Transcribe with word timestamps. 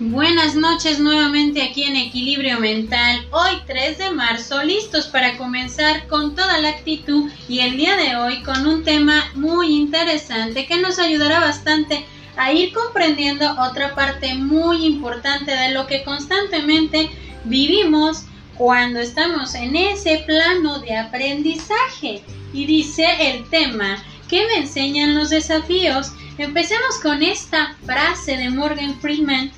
Buenas 0.00 0.54
noches 0.54 1.00
nuevamente 1.00 1.60
aquí 1.60 1.82
en 1.82 1.96
Equilibrio 1.96 2.60
Mental, 2.60 3.26
hoy 3.32 3.50
3 3.66 3.98
de 3.98 4.10
marzo, 4.12 4.62
listos 4.62 5.08
para 5.08 5.36
comenzar 5.36 6.06
con 6.06 6.36
toda 6.36 6.58
la 6.58 6.68
actitud 6.68 7.28
y 7.48 7.58
el 7.58 7.76
día 7.76 7.96
de 7.96 8.14
hoy 8.14 8.44
con 8.44 8.64
un 8.64 8.84
tema 8.84 9.28
muy 9.34 9.74
interesante 9.74 10.66
que 10.66 10.76
nos 10.76 11.00
ayudará 11.00 11.40
bastante 11.40 12.06
a 12.36 12.52
ir 12.52 12.72
comprendiendo 12.72 13.60
otra 13.60 13.96
parte 13.96 14.36
muy 14.36 14.86
importante 14.86 15.50
de 15.50 15.70
lo 15.70 15.88
que 15.88 16.04
constantemente 16.04 17.10
vivimos 17.42 18.22
cuando 18.56 19.00
estamos 19.00 19.56
en 19.56 19.74
ese 19.74 20.22
plano 20.24 20.78
de 20.78 20.96
aprendizaje. 20.96 22.22
Y 22.52 22.66
dice 22.66 23.04
el 23.32 23.50
tema, 23.50 24.00
¿qué 24.28 24.46
me 24.46 24.58
enseñan 24.58 25.16
los 25.16 25.30
desafíos? 25.30 26.12
Empecemos 26.38 27.00
con 27.02 27.20
esta 27.24 27.76
frase 27.84 28.36
de 28.36 28.48
Morgan 28.50 28.94
Freeman 29.00 29.50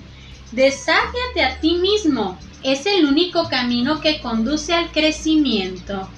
Desáfiate 0.52 1.44
a 1.44 1.60
ti 1.60 1.74
mismo. 1.74 2.36
Es 2.64 2.84
el 2.84 3.04
único 3.04 3.48
camino 3.48 4.00
que 4.00 4.20
conduce 4.20 4.74
al 4.74 4.90
crecimiento. 4.90 6.08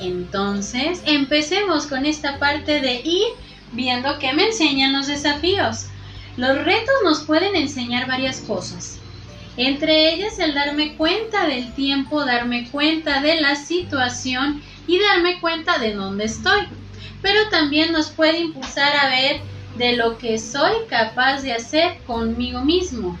Entonces, 0.00 1.00
empecemos 1.06 1.86
con 1.86 2.04
esta 2.04 2.40
parte 2.40 2.80
de 2.80 3.00
ir 3.04 3.28
viendo 3.72 4.18
qué 4.18 4.32
me 4.32 4.46
enseñan 4.46 4.92
los 4.92 5.06
desafíos. 5.06 5.86
Los 6.36 6.64
retos 6.64 6.94
nos 7.04 7.22
pueden 7.22 7.54
enseñar 7.54 8.08
varias 8.08 8.40
cosas. 8.40 8.98
Entre 9.56 10.12
ellas 10.12 10.38
el 10.40 10.54
darme 10.54 10.96
cuenta 10.96 11.46
del 11.46 11.72
tiempo, 11.74 12.24
darme 12.24 12.68
cuenta 12.70 13.22
de 13.22 13.40
la 13.40 13.54
situación 13.54 14.62
y 14.88 14.98
darme 14.98 15.40
cuenta 15.40 15.78
de 15.78 15.94
dónde 15.94 16.24
estoy. 16.24 16.62
Pero 17.22 17.48
también 17.50 17.92
nos 17.92 18.08
puede 18.10 18.40
impulsar 18.40 18.92
a 18.96 19.08
ver 19.08 19.40
de 19.78 19.96
lo 19.96 20.18
que 20.18 20.38
soy 20.38 20.72
capaz 20.90 21.42
de 21.42 21.52
hacer 21.52 21.98
conmigo 22.06 22.62
mismo 22.62 23.16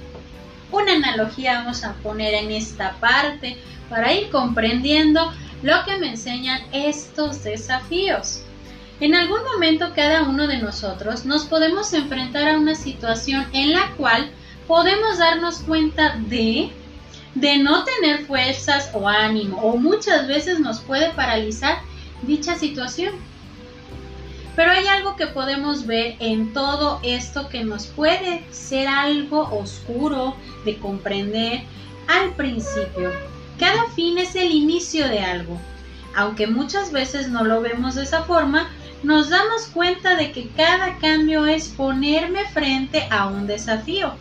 una 0.70 0.94
analogía 0.94 1.60
vamos 1.60 1.84
a 1.84 1.94
poner 1.94 2.34
en 2.34 2.50
esta 2.50 2.92
parte 3.00 3.56
para 3.88 4.12
ir 4.12 4.30
comprendiendo 4.30 5.32
lo 5.62 5.84
que 5.84 5.96
me 5.96 6.10
enseñan 6.10 6.60
estos 6.72 7.44
desafíos. 7.44 8.42
En 9.00 9.14
algún 9.14 9.44
momento 9.52 9.92
cada 9.94 10.22
uno 10.22 10.46
de 10.46 10.58
nosotros 10.58 11.24
nos 11.24 11.44
podemos 11.44 11.92
enfrentar 11.92 12.48
a 12.48 12.58
una 12.58 12.74
situación 12.74 13.46
en 13.52 13.72
la 13.72 13.92
cual 13.96 14.30
podemos 14.66 15.18
darnos 15.18 15.58
cuenta 15.58 16.16
de 16.28 16.70
de 17.36 17.58
no 17.58 17.84
tener 17.84 18.24
fuerzas 18.24 18.90
o 18.94 19.06
ánimo 19.06 19.58
o 19.58 19.76
muchas 19.76 20.26
veces 20.26 20.58
nos 20.58 20.80
puede 20.80 21.10
paralizar 21.10 21.78
dicha 22.22 22.56
situación. 22.56 23.14
Pero 24.56 24.70
hay 24.70 24.86
algo 24.86 25.16
que 25.16 25.26
podemos 25.26 25.86
ver 25.86 26.16
en 26.18 26.54
todo 26.54 26.98
esto 27.02 27.50
que 27.50 27.62
nos 27.62 27.86
puede 27.86 28.42
ser 28.50 28.88
algo 28.88 29.42
oscuro 29.54 30.34
de 30.64 30.78
comprender 30.78 31.62
al 32.08 32.32
principio. 32.32 33.12
Cada 33.58 33.90
fin 33.90 34.16
es 34.16 34.34
el 34.34 34.50
inicio 34.50 35.08
de 35.08 35.20
algo. 35.20 35.60
Aunque 36.14 36.46
muchas 36.46 36.90
veces 36.90 37.28
no 37.28 37.44
lo 37.44 37.60
vemos 37.60 37.94
de 37.94 38.04
esa 38.04 38.22
forma, 38.24 38.70
nos 39.02 39.28
damos 39.28 39.66
cuenta 39.66 40.16
de 40.16 40.32
que 40.32 40.48
cada 40.48 40.96
cambio 40.98 41.46
es 41.46 41.68
ponerme 41.68 42.46
frente 42.46 43.06
a 43.10 43.26
un 43.26 43.46
desafío, 43.46 44.14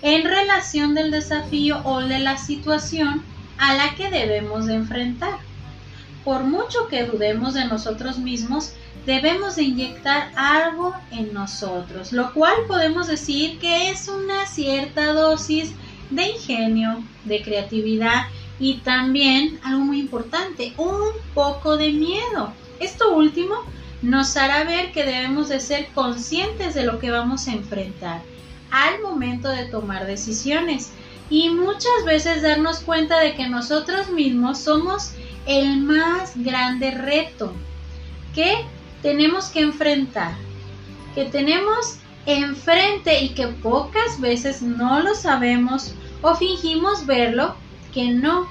en 0.00 0.24
relación 0.24 0.94
del 0.94 1.10
desafío 1.10 1.82
o 1.84 2.00
de 2.00 2.18
la 2.18 2.38
situación 2.38 3.22
a 3.58 3.74
la 3.74 3.94
que 3.94 4.10
debemos 4.10 4.66
de 4.66 4.74
enfrentar. 4.74 5.34
Por 6.24 6.44
mucho 6.44 6.86
que 6.88 7.04
dudemos 7.04 7.54
de 7.54 7.64
nosotros 7.64 8.18
mismos, 8.18 8.72
debemos 9.06 9.56
de 9.56 9.64
inyectar 9.64 10.30
algo 10.36 10.94
en 11.10 11.32
nosotros, 11.32 12.12
lo 12.12 12.32
cual 12.32 12.54
podemos 12.68 13.08
decir 13.08 13.58
que 13.58 13.90
es 13.90 14.08
una 14.08 14.46
cierta 14.46 15.12
dosis 15.12 15.72
de 16.10 16.30
ingenio, 16.30 17.02
de 17.24 17.42
creatividad 17.42 18.26
y 18.60 18.74
también 18.78 19.58
algo 19.64 19.80
muy 19.80 19.98
importante, 19.98 20.72
un 20.76 21.10
poco 21.34 21.76
de 21.76 21.90
miedo. 21.90 22.52
Esto 22.78 23.14
último 23.16 23.56
nos 24.02 24.36
hará 24.36 24.64
ver 24.64 24.92
que 24.92 25.04
debemos 25.04 25.48
de 25.48 25.58
ser 25.58 25.88
conscientes 25.94 26.74
de 26.74 26.84
lo 26.84 26.98
que 26.98 27.10
vamos 27.10 27.48
a 27.48 27.52
enfrentar 27.52 28.22
al 28.70 29.00
momento 29.00 29.48
de 29.48 29.66
tomar 29.66 30.06
decisiones 30.06 30.92
y 31.30 31.50
muchas 31.50 32.04
veces 32.04 32.42
darnos 32.42 32.80
cuenta 32.80 33.20
de 33.20 33.34
que 33.34 33.48
nosotros 33.48 34.10
mismos 34.10 34.58
somos 34.58 35.12
el 35.46 35.80
más 35.80 36.32
grande 36.36 36.90
reto 36.90 37.52
que 38.34 38.64
tenemos 39.02 39.46
que 39.46 39.60
enfrentar, 39.60 40.32
que 41.14 41.24
tenemos 41.26 41.98
enfrente 42.26 43.24
y 43.24 43.30
que 43.30 43.48
pocas 43.48 44.20
veces 44.20 44.62
no 44.62 45.00
lo 45.00 45.14
sabemos 45.14 45.94
o 46.22 46.34
fingimos 46.36 47.04
verlo, 47.04 47.56
que 47.92 48.10
no, 48.10 48.48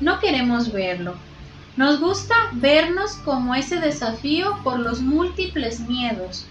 no 0.00 0.18
queremos 0.18 0.72
verlo. 0.72 1.14
Nos 1.76 2.00
gusta 2.00 2.34
vernos 2.52 3.12
como 3.24 3.54
ese 3.54 3.76
desafío 3.76 4.58
por 4.64 4.80
los 4.80 5.00
múltiples 5.00 5.80
miedos 5.80 6.46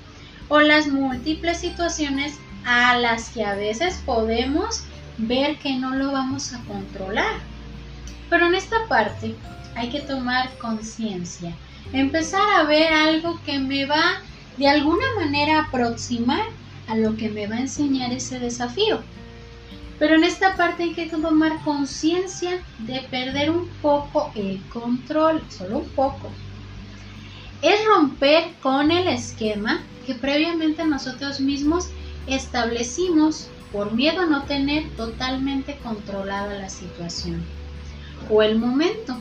o 0.47 0.59
las 0.61 0.87
múltiples 0.87 1.59
situaciones 1.59 2.39
a 2.65 2.97
las 2.97 3.29
que 3.29 3.43
a 3.43 3.53
veces 3.53 4.01
podemos 4.05 4.83
ver 5.17 5.57
que 5.59 5.75
no 5.75 5.93
lo 5.95 6.11
vamos 6.11 6.53
a 6.53 6.63
controlar. 6.63 7.39
Pero 8.29 8.47
en 8.47 8.55
esta 8.55 8.87
parte 8.87 9.35
hay 9.75 9.89
que 9.89 10.01
tomar 10.01 10.57
conciencia 10.57 11.55
empezar 11.93 12.47
a 12.55 12.63
ver 12.63 12.93
algo 12.93 13.39
que 13.45 13.59
me 13.59 13.85
va 13.85 14.21
de 14.57 14.67
alguna 14.67 15.05
manera 15.17 15.61
aproximar 15.61 16.43
a 16.87 16.95
lo 16.95 17.15
que 17.15 17.29
me 17.29 17.47
va 17.47 17.55
a 17.55 17.61
enseñar 17.61 18.11
ese 18.11 18.39
desafío. 18.39 19.01
Pero 19.97 20.15
en 20.15 20.23
esta 20.23 20.55
parte 20.55 20.83
hay 20.83 20.93
que 20.93 21.07
tomar 21.07 21.61
conciencia 21.63 22.61
de 22.79 23.01
perder 23.09 23.51
un 23.51 23.67
poco 23.81 24.31
el 24.35 24.61
control, 24.69 25.43
solo 25.49 25.79
un 25.79 25.89
poco. 25.89 26.29
Es 27.61 27.83
romper 27.85 28.53
con 28.61 28.91
el 28.91 29.07
esquema 29.07 29.81
que 30.05 30.15
previamente 30.15 30.85
nosotros 30.85 31.41
mismos 31.41 31.89
establecimos 32.27 33.49
por 33.73 33.93
miedo 33.93 34.21
a 34.21 34.25
no 34.25 34.43
tener 34.43 34.89
totalmente 34.95 35.77
controlada 35.83 36.57
la 36.57 36.69
situación 36.69 37.43
o 38.29 38.41
el 38.41 38.57
momento. 38.57 39.15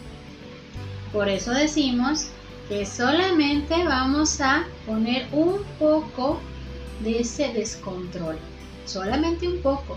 Por 1.13 1.29
eso 1.29 1.53
decimos 1.53 2.29
que 2.69 2.85
solamente 2.85 3.85
vamos 3.85 4.41
a 4.41 4.67
poner 4.87 5.27
un 5.33 5.63
poco 5.79 6.41
de 7.01 7.21
ese 7.21 7.53
descontrol, 7.53 8.39
solamente 8.85 9.49
un 9.49 9.63
poco, 9.63 9.97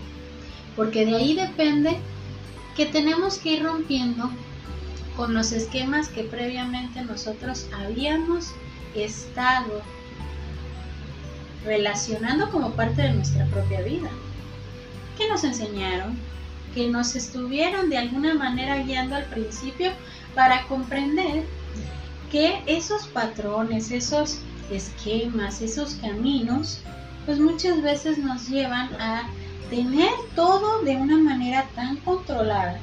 porque 0.75 1.05
de 1.05 1.15
ahí 1.15 1.35
depende 1.35 1.97
que 2.75 2.85
tenemos 2.85 3.37
que 3.37 3.53
ir 3.53 3.63
rompiendo 3.63 4.29
con 5.17 5.33
los 5.33 5.51
esquemas 5.51 6.07
que 6.07 6.23
previamente 6.23 7.01
nosotros 7.03 7.67
habíamos 7.73 8.51
estado 8.95 9.81
relacionando 11.65 12.49
como 12.49 12.71
parte 12.71 13.01
de 13.01 13.13
nuestra 13.13 13.45
propia 13.47 13.81
vida. 13.81 14.09
que 15.17 15.27
nos 15.27 15.43
enseñaron? 15.43 16.17
Que 16.73 16.89
nos 16.89 17.15
estuvieron 17.15 17.89
de 17.89 17.97
alguna 17.97 18.33
manera 18.33 18.77
guiando 18.77 19.15
al 19.15 19.25
principio 19.25 19.91
para 20.35 20.67
comprender 20.67 21.45
que 22.31 22.63
esos 22.65 23.07
patrones, 23.07 23.91
esos 23.91 24.39
esquemas, 24.71 25.61
esos 25.61 25.95
caminos, 25.95 26.79
pues 27.25 27.39
muchas 27.39 27.81
veces 27.81 28.17
nos 28.17 28.47
llevan 28.47 28.89
a 28.99 29.29
tener 29.69 30.11
todo 30.35 30.81
de 30.83 30.95
una 30.95 31.17
manera 31.17 31.67
tan 31.75 31.97
controlada 31.97 32.79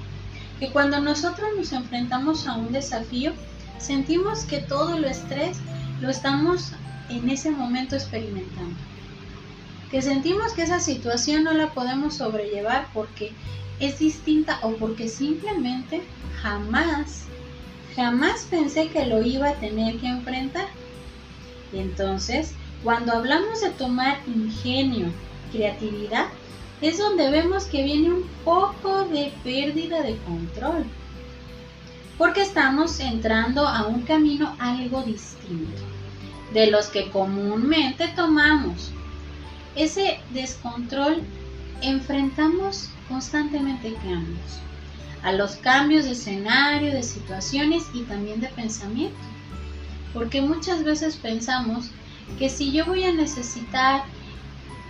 que 0.59 0.71
cuando 0.71 1.01
nosotros 1.01 1.49
nos 1.57 1.73
enfrentamos 1.73 2.47
a 2.47 2.57
un 2.57 2.73
desafío, 2.73 3.33
sentimos 3.79 4.45
que 4.45 4.59
todo 4.59 4.97
el 4.97 5.05
estrés 5.05 5.59
lo 6.01 6.11
estamos 6.11 6.73
en 7.09 7.31
ese 7.31 7.51
momento 7.51 7.95
experimentando. 7.95 8.77
Que 9.91 10.03
sentimos 10.03 10.53
que 10.53 10.63
esa 10.63 10.81
situación 10.81 11.45
no 11.45 11.53
la 11.55 11.73
podemos 11.73 12.15
sobrellevar 12.17 12.89
porque 12.93 13.33
es 13.81 13.99
distinta 13.99 14.59
o 14.63 14.73
porque 14.73 15.09
simplemente 15.09 16.03
jamás 16.43 17.29
jamás 17.99 18.47
pensé 18.49 18.89
que 18.91 19.07
lo 19.07 19.23
iba 19.23 19.49
a 19.49 19.55
tener 19.55 19.99
que 19.99 20.07
enfrentar. 20.07 20.69
Y 21.73 21.79
entonces, 21.79 22.53
cuando 22.85 23.13
hablamos 23.13 23.61
de 23.61 23.71
tomar 23.71 24.19
ingenio, 24.29 25.09
creatividad, 25.51 26.27
es 26.81 26.99
donde 26.99 27.29
vemos 27.29 27.65
que 27.65 27.83
viene 27.83 28.13
un 28.13 28.23
poco 28.45 29.05
de 29.07 29.33
pérdida 29.43 30.01
de 30.03 30.17
control. 30.19 30.85
Porque 32.17 32.43
estamos 32.43 33.01
entrando 33.01 33.67
a 33.67 33.89
un 33.89 34.03
camino 34.03 34.55
algo 34.61 35.03
distinto 35.03 35.83
de 36.55 36.71
los 36.71 36.87
que 36.87 37.11
comúnmente 37.11 38.07
tomamos. 38.15 38.93
Ese 39.75 40.21
descontrol 40.31 41.23
enfrentamos 41.83 42.91
constantemente 43.09 43.95
cambios 43.95 44.61
a 45.23 45.33
los 45.33 45.57
cambios 45.57 46.05
de 46.05 46.13
escenario, 46.13 46.93
de 46.93 47.03
situaciones 47.03 47.85
y 47.93 48.03
también 48.03 48.41
de 48.41 48.49
pensamiento. 48.49 49.19
Porque 50.13 50.41
muchas 50.41 50.85
veces 50.85 51.17
pensamos 51.17 51.91
que 52.39 52.49
si 52.49 52.73
yo 52.73 52.87
voy 52.87 53.05
a 53.05 53.13
necesitar 53.13 54.05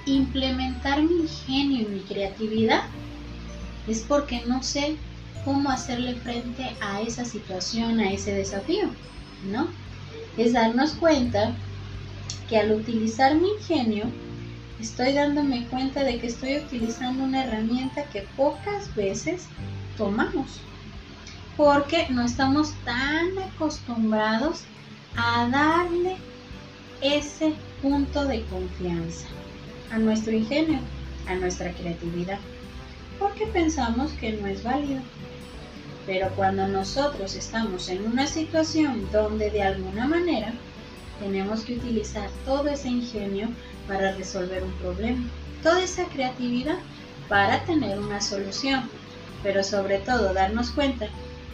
implementar 0.06 1.02
mi 1.02 1.22
ingenio 1.22 1.82
y 1.82 1.86
mi 1.86 2.00
creatividad, 2.00 2.82
es 3.86 4.00
porque 4.00 4.42
no 4.46 4.62
sé 4.62 4.96
cómo 5.44 5.70
hacerle 5.70 6.14
frente 6.16 6.76
a 6.80 7.00
esa 7.00 7.24
situación, 7.24 8.00
a 8.00 8.12
ese 8.12 8.34
desafío, 8.34 8.90
¿no? 9.50 9.68
Es 10.36 10.52
darnos 10.52 10.92
cuenta 10.92 11.54
que 12.48 12.58
al 12.58 12.72
utilizar 12.72 13.34
mi 13.34 13.48
ingenio, 13.48 14.04
estoy 14.80 15.12
dándome 15.12 15.66
cuenta 15.66 16.04
de 16.04 16.18
que 16.18 16.28
estoy 16.28 16.58
utilizando 16.58 17.24
una 17.24 17.44
herramienta 17.44 18.04
que 18.04 18.26
pocas 18.36 18.94
veces 18.94 19.46
tomamos, 19.96 20.60
porque 21.56 22.06
no 22.10 22.24
estamos 22.24 22.72
tan 22.84 23.38
acostumbrados 23.38 24.62
a 25.16 25.48
darle 25.48 26.16
ese 27.00 27.54
punto 27.82 28.24
de 28.24 28.44
confianza 28.44 29.26
a 29.90 29.98
nuestro 29.98 30.32
ingenio, 30.32 30.78
a 31.26 31.34
nuestra 31.34 31.72
creatividad, 31.72 32.38
porque 33.18 33.46
pensamos 33.46 34.12
que 34.12 34.32
no 34.32 34.46
es 34.46 34.62
válido. 34.62 35.00
Pero 36.06 36.30
cuando 36.36 36.66
nosotros 36.68 37.34
estamos 37.34 37.88
en 37.88 38.06
una 38.06 38.26
situación 38.26 39.08
donde 39.12 39.50
de 39.50 39.62
alguna 39.62 40.06
manera 40.06 40.54
tenemos 41.20 41.62
que 41.62 41.74
utilizar 41.74 42.30
todo 42.46 42.68
ese 42.68 42.88
ingenio 42.88 43.48
para 43.88 44.12
resolver 44.12 44.62
un 44.62 44.72
problema, 44.74 45.24
toda 45.62 45.82
esa 45.82 46.04
creatividad 46.04 46.78
para 47.28 47.64
tener 47.64 47.98
una 47.98 48.20
solución, 48.20 48.88
pero 49.42 49.64
sobre 49.64 49.98
todo 49.98 50.34
darnos 50.34 50.70
cuenta 50.70 51.08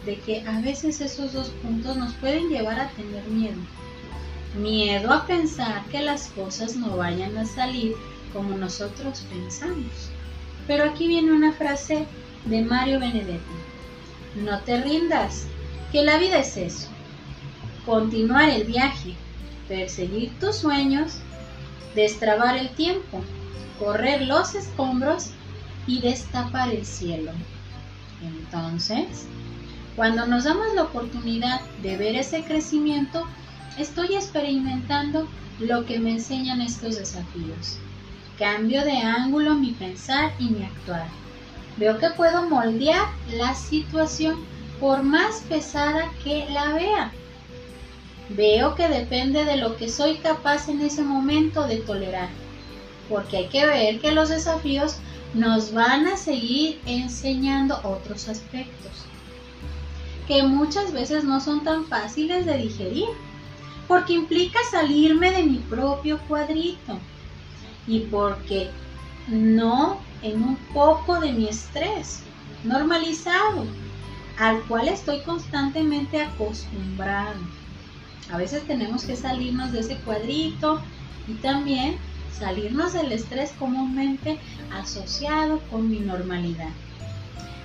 de 0.05 0.17
que 0.17 0.43
a 0.47 0.61
veces 0.61 1.01
esos 1.01 1.33
dos 1.33 1.49
puntos 1.63 1.97
nos 1.97 2.13
pueden 2.13 2.49
llevar 2.49 2.79
a 2.79 2.89
tener 2.89 3.23
miedo. 3.27 3.57
Miedo 4.55 5.11
a 5.11 5.25
pensar 5.25 5.83
que 5.85 6.01
las 6.01 6.27
cosas 6.27 6.75
no 6.75 6.97
vayan 6.97 7.37
a 7.37 7.45
salir 7.45 7.93
como 8.31 8.57
nosotros 8.57 9.25
pensamos. 9.29 10.11
Pero 10.67 10.83
aquí 10.83 11.07
viene 11.07 11.33
una 11.33 11.53
frase 11.53 12.05
de 12.45 12.61
Mario 12.61 12.99
Benedetti. 12.99 13.39
No 14.35 14.59
te 14.59 14.81
rindas, 14.81 15.47
que 15.91 16.03
la 16.03 16.17
vida 16.17 16.39
es 16.39 16.57
eso. 16.57 16.87
Continuar 17.85 18.49
el 18.49 18.65
viaje, 18.65 19.13
perseguir 19.67 20.31
tus 20.39 20.57
sueños, 20.57 21.19
destrabar 21.95 22.57
el 22.57 22.69
tiempo, 22.69 23.23
correr 23.79 24.21
los 24.23 24.53
escombros 24.53 25.31
y 25.87 26.01
destapar 26.01 26.69
el 26.69 26.85
cielo. 26.85 27.31
Entonces, 28.21 29.27
cuando 29.95 30.25
nos 30.25 30.43
damos 30.43 30.73
la 30.75 30.83
oportunidad 30.83 31.61
de 31.81 31.97
ver 31.97 32.15
ese 32.15 32.43
crecimiento, 32.43 33.25
estoy 33.77 34.15
experimentando 34.15 35.27
lo 35.59 35.85
que 35.85 35.99
me 35.99 36.11
enseñan 36.11 36.61
estos 36.61 36.97
desafíos. 36.97 37.77
Cambio 38.37 38.83
de 38.83 38.97
ángulo 38.97 39.55
mi 39.55 39.71
pensar 39.71 40.33
y 40.37 40.49
mi 40.49 40.63
actuar. 40.63 41.07
Veo 41.77 41.97
que 41.97 42.09
puedo 42.09 42.49
moldear 42.49 43.07
la 43.37 43.55
situación 43.55 44.37
por 44.79 45.03
más 45.03 45.41
pesada 45.47 46.11
que 46.23 46.45
la 46.49 46.73
vea. 46.73 47.11
Veo 48.29 48.75
que 48.75 48.87
depende 48.87 49.45
de 49.45 49.57
lo 49.57 49.77
que 49.77 49.89
soy 49.89 50.17
capaz 50.17 50.67
en 50.69 50.81
ese 50.81 51.03
momento 51.03 51.67
de 51.67 51.77
tolerar. 51.77 52.29
Porque 53.09 53.37
hay 53.37 53.47
que 53.49 53.65
ver 53.65 53.99
que 53.99 54.11
los 54.11 54.29
desafíos 54.29 54.97
nos 55.33 55.73
van 55.73 56.07
a 56.07 56.17
seguir 56.17 56.81
enseñando 56.85 57.79
otros 57.83 58.27
aspectos 58.27 59.05
que 60.27 60.43
muchas 60.43 60.91
veces 60.91 61.23
no 61.23 61.39
son 61.39 61.63
tan 61.63 61.85
fáciles 61.85 62.45
de 62.45 62.57
digerir, 62.57 63.07
porque 63.87 64.13
implica 64.13 64.59
salirme 64.71 65.31
de 65.31 65.43
mi 65.43 65.57
propio 65.57 66.19
cuadrito 66.27 66.97
y 67.87 67.99
porque 67.99 68.71
no 69.27 69.99
en 70.23 70.41
un 70.41 70.55
poco 70.73 71.19
de 71.19 71.31
mi 71.31 71.47
estrés 71.47 72.21
normalizado, 72.63 73.65
al 74.39 74.61
cual 74.63 74.87
estoy 74.87 75.21
constantemente 75.21 76.21
acostumbrado. 76.21 77.39
A 78.31 78.37
veces 78.37 78.65
tenemos 78.65 79.03
que 79.03 79.15
salirnos 79.15 79.71
de 79.71 79.81
ese 79.81 79.97
cuadrito 79.97 80.81
y 81.27 81.33
también 81.35 81.97
salirnos 82.37 82.93
del 82.93 83.11
estrés 83.11 83.51
comúnmente 83.57 84.39
asociado 84.71 85.59
con 85.71 85.89
mi 85.89 85.99
normalidad. 85.99 86.69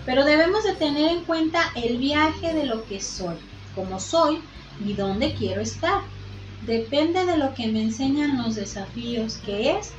Pero 0.07 0.25
debemos 0.25 0.65
de 0.65 0.75
tener 0.75 1.11
en 1.11 1.25
cuenta 1.25 1.61
el 1.75 1.99
viaje 1.99 2.55
de 2.55 2.67
lo 2.67 2.85
que 2.87 3.01
soy, 3.01 3.37
cómo 3.75 4.01
soy 4.01 4.41
y 4.85 4.95
dónde 4.95 5.35
quiero 5.35 5.61
estar. 5.61 6.03
Depende 6.67 7.25
de 7.27 7.37
lo 7.37 7.55
que 7.55 7.69
me 7.69 7.83
enseñan 7.83 8.39
los 8.43 8.55
desafíos, 8.55 9.39
que 9.39 9.79
es 9.79 9.93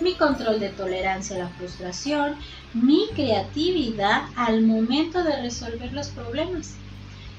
mi 0.00 0.14
control 0.14 0.60
de 0.60 0.70
tolerancia 0.70 1.36
a 1.36 1.38
la 1.40 1.48
frustración, 1.50 2.36
mi 2.74 3.08
creatividad 3.14 4.24
al 4.36 4.62
momento 4.62 5.22
de 5.22 5.40
resolver 5.40 5.92
los 5.92 6.08
problemas. 6.08 6.74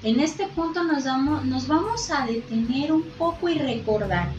En 0.03 0.19
este 0.19 0.47
punto 0.47 0.83
nos, 0.83 1.67
vamos 1.67 2.11
a 2.11 2.25
detener 2.25 2.91
un 2.91 3.03
poco 3.17 3.47
y 3.47 3.57
recordar 3.57 4.29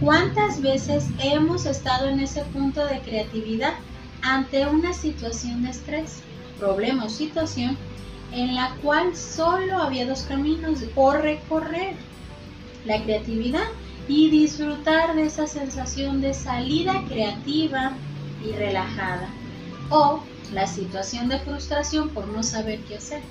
cuántas 0.00 0.60
veces 0.60 1.06
hemos 1.20 1.64
estado 1.64 2.08
en 2.08 2.18
ese 2.18 2.42
punto 2.46 2.84
de 2.84 3.00
creatividad 3.00 3.74
ante 4.22 4.66
una 4.66 4.92
situación 4.92 5.62
de 5.62 5.70
estrés 5.70 6.22
problema 6.58 7.04
o 7.04 7.08
situación 7.08 7.78
en 8.32 8.56
la 8.56 8.74
cual 8.82 9.14
solo 9.14 9.78
había 9.78 10.08
dos 10.08 10.22
caminos 10.22 10.82
por 10.94 11.20
recorrer, 11.20 11.94
la 12.84 13.00
creatividad 13.04 13.68
y 14.08 14.30
disfrutar 14.30 15.14
de 15.14 15.26
esa 15.26 15.46
sensación 15.46 16.20
de 16.20 16.34
salida 16.34 17.04
creativa 17.08 17.92
y 18.44 18.50
relajada, 18.52 19.28
o 19.90 20.20
la 20.52 20.66
situación 20.66 21.28
de 21.28 21.38
frustración 21.38 22.08
por 22.08 22.26
no 22.26 22.42
saber 22.42 22.80
qué 22.88 22.96
hacer. 22.96 23.22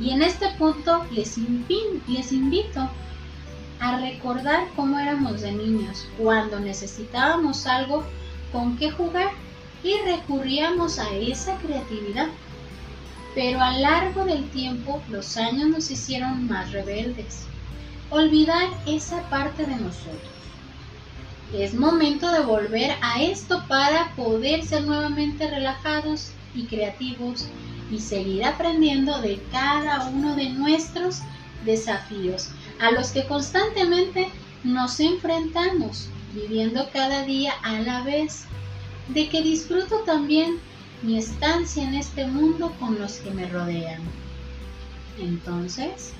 Y 0.00 0.10
en 0.10 0.22
este 0.22 0.48
punto 0.58 1.04
les, 1.10 1.36
les 2.06 2.32
invito 2.32 2.88
a 3.80 3.98
recordar 3.98 4.68
cómo 4.76 4.98
éramos 4.98 5.40
de 5.40 5.52
niños, 5.52 6.06
cuando 6.18 6.58
necesitábamos 6.60 7.66
algo 7.66 8.04
con 8.52 8.76
qué 8.76 8.90
jugar 8.90 9.30
y 9.82 9.94
recurríamos 10.04 10.98
a 10.98 11.10
esa 11.14 11.56
creatividad. 11.58 12.28
Pero 13.34 13.60
a 13.60 13.72
lo 13.72 13.80
largo 13.80 14.24
del 14.24 14.48
tiempo 14.50 15.02
los 15.10 15.36
años 15.36 15.68
nos 15.68 15.90
hicieron 15.90 16.48
más 16.48 16.72
rebeldes. 16.72 17.42
Olvidar 18.10 18.68
esa 18.86 19.22
parte 19.28 19.66
de 19.66 19.76
nosotros. 19.76 20.38
Es 21.52 21.74
momento 21.74 22.30
de 22.30 22.40
volver 22.40 22.96
a 23.00 23.22
esto 23.22 23.62
para 23.68 24.14
poder 24.16 24.64
ser 24.64 24.84
nuevamente 24.84 25.48
relajados 25.48 26.32
y 26.54 26.64
creativos 26.64 27.48
y 27.90 27.98
seguir 27.98 28.44
aprendiendo 28.44 29.20
de 29.20 29.40
cada 29.50 30.08
uno 30.08 30.36
de 30.36 30.50
nuestros 30.50 31.20
desafíos 31.64 32.50
a 32.80 32.90
los 32.90 33.10
que 33.10 33.26
constantemente 33.26 34.28
nos 34.64 35.00
enfrentamos, 35.00 36.08
viviendo 36.34 36.88
cada 36.92 37.24
día 37.24 37.52
a 37.62 37.80
la 37.80 38.02
vez 38.02 38.44
de 39.08 39.28
que 39.28 39.42
disfruto 39.42 40.00
también 40.00 40.58
mi 41.02 41.18
estancia 41.18 41.84
en 41.84 41.94
este 41.94 42.26
mundo 42.26 42.74
con 42.78 42.98
los 42.98 43.14
que 43.18 43.30
me 43.30 43.46
rodean. 43.46 44.00
Entonces, 45.18 46.12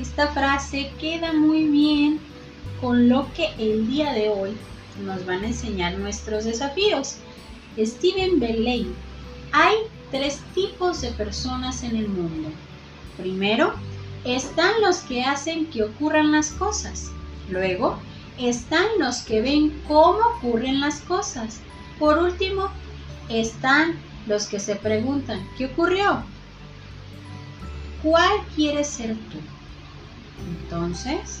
esta 0.00 0.28
frase 0.28 0.90
queda 1.00 1.32
muy 1.32 1.68
bien 1.68 2.20
con 2.80 3.08
lo 3.08 3.32
que 3.34 3.48
el 3.58 3.88
día 3.88 4.12
de 4.12 4.28
hoy 4.28 4.56
nos 5.04 5.24
van 5.24 5.44
a 5.44 5.48
enseñar 5.48 5.98
nuestros 5.98 6.44
desafíos. 6.44 7.16
Steven 7.78 8.38
Belay, 8.38 8.86
hay 9.52 9.74
tres 10.12 10.40
tipos 10.54 11.00
de 11.00 11.10
personas 11.12 11.82
en 11.82 11.96
el 11.96 12.08
mundo. 12.08 12.50
Primero, 13.16 13.74
están 14.24 14.70
los 14.82 14.98
que 14.98 15.24
hacen 15.24 15.66
que 15.66 15.82
ocurran 15.82 16.30
las 16.30 16.50
cosas. 16.52 17.10
Luego, 17.48 17.98
están 18.38 18.86
los 18.98 19.22
que 19.22 19.40
ven 19.40 19.82
cómo 19.88 20.20
ocurren 20.36 20.80
las 20.80 21.00
cosas. 21.00 21.60
Por 21.98 22.18
último, 22.18 22.68
están 23.28 23.96
los 24.26 24.46
que 24.46 24.60
se 24.60 24.76
preguntan, 24.76 25.40
¿qué 25.56 25.66
ocurrió? 25.66 26.22
¿Cuál 28.02 28.44
quieres 28.54 28.88
ser 28.88 29.14
tú? 29.14 29.38
Entonces, 30.60 31.40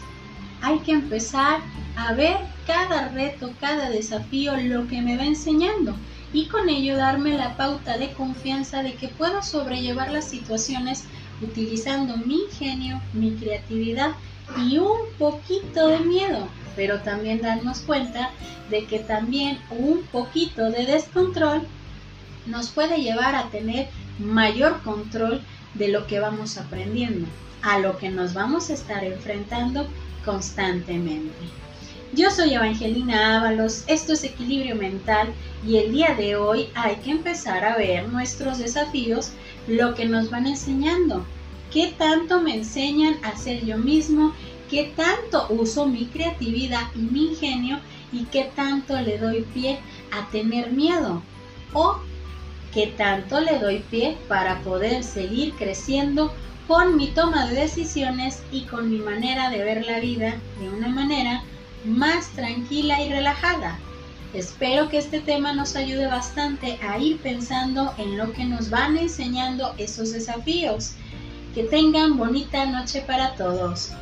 hay 0.62 0.78
que 0.78 0.92
empezar 0.92 1.60
a 1.96 2.14
ver 2.14 2.38
cada 2.66 3.08
reto, 3.08 3.52
cada 3.60 3.90
desafío, 3.90 4.56
lo 4.56 4.88
que 4.88 5.02
me 5.02 5.16
va 5.16 5.24
enseñando 5.24 5.94
y 6.32 6.46
con 6.46 6.68
ello 6.68 6.96
darme 6.96 7.36
la 7.36 7.56
pauta 7.56 7.98
de 7.98 8.12
confianza 8.12 8.82
de 8.82 8.94
que 8.94 9.08
puedo 9.08 9.42
sobrellevar 9.42 10.10
las 10.10 10.28
situaciones 10.28 11.04
utilizando 11.40 12.16
mi 12.16 12.44
ingenio, 12.44 13.00
mi 13.12 13.32
creatividad 13.32 14.12
y 14.56 14.78
un 14.78 14.98
poquito 15.18 15.88
de 15.88 16.00
miedo 16.00 16.48
pero 16.76 17.00
también 17.00 17.40
darnos 17.40 17.80
cuenta 17.80 18.30
de 18.70 18.84
que 18.86 18.98
también 18.98 19.58
un 19.70 20.02
poquito 20.04 20.70
de 20.70 20.86
descontrol 20.86 21.62
nos 22.46 22.70
puede 22.70 23.02
llevar 23.02 23.34
a 23.34 23.48
tener 23.50 23.88
mayor 24.18 24.82
control 24.82 25.40
de 25.74 25.88
lo 25.88 26.06
que 26.06 26.20
vamos 26.20 26.58
aprendiendo, 26.58 27.26
a 27.62 27.78
lo 27.78 27.98
que 27.98 28.10
nos 28.10 28.34
vamos 28.34 28.70
a 28.70 28.74
estar 28.74 29.04
enfrentando 29.04 29.86
constantemente. 30.24 31.32
Yo 32.14 32.30
soy 32.30 32.52
Evangelina 32.52 33.38
Ábalos, 33.38 33.84
esto 33.86 34.12
es 34.12 34.22
Equilibrio 34.22 34.76
Mental 34.76 35.32
y 35.66 35.78
el 35.78 35.92
día 35.92 36.14
de 36.14 36.36
hoy 36.36 36.68
hay 36.74 36.96
que 36.96 37.10
empezar 37.10 37.64
a 37.64 37.78
ver 37.78 38.06
nuestros 38.06 38.58
desafíos, 38.58 39.32
lo 39.66 39.94
que 39.94 40.04
nos 40.04 40.28
van 40.28 40.46
enseñando, 40.46 41.24
qué 41.72 41.94
tanto 41.96 42.42
me 42.42 42.54
enseñan 42.54 43.16
a 43.24 43.34
ser 43.34 43.64
yo 43.64 43.78
mismo, 43.78 44.34
qué 44.68 44.92
tanto 44.94 45.46
uso 45.48 45.86
mi 45.86 46.04
creatividad 46.04 46.82
y 46.94 46.98
mi 46.98 47.28
ingenio 47.28 47.80
y 48.12 48.24
qué 48.24 48.52
tanto 48.54 49.00
le 49.00 49.16
doy 49.16 49.46
pie 49.54 49.78
a 50.10 50.30
tener 50.30 50.70
miedo 50.70 51.22
o 51.72 51.96
qué 52.74 52.88
tanto 52.88 53.40
le 53.40 53.58
doy 53.58 53.78
pie 53.90 54.18
para 54.28 54.60
poder 54.60 55.02
seguir 55.02 55.54
creciendo 55.54 56.30
con 56.68 56.94
mi 56.94 57.06
toma 57.06 57.46
de 57.46 57.54
decisiones 57.54 58.42
y 58.52 58.64
con 58.64 58.90
mi 58.90 58.98
manera 58.98 59.48
de 59.48 59.64
ver 59.64 59.86
la 59.86 59.98
vida 59.98 60.36
de 60.60 60.68
una 60.68 60.88
manera 60.88 61.42
más 61.84 62.28
tranquila 62.30 63.00
y 63.02 63.10
relajada. 63.10 63.78
Espero 64.34 64.88
que 64.88 64.98
este 64.98 65.20
tema 65.20 65.52
nos 65.52 65.76
ayude 65.76 66.06
bastante 66.06 66.78
a 66.82 66.98
ir 66.98 67.18
pensando 67.18 67.92
en 67.98 68.16
lo 68.16 68.32
que 68.32 68.44
nos 68.44 68.70
van 68.70 68.96
enseñando 68.96 69.74
esos 69.76 70.12
desafíos. 70.12 70.94
Que 71.54 71.64
tengan 71.64 72.16
bonita 72.16 72.64
noche 72.64 73.02
para 73.02 73.34
todos. 73.34 73.92